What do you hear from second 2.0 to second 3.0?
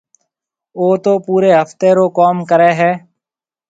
ڪوم ڪريَ هيَ۔